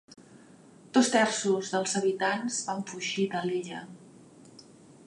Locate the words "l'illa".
3.49-3.85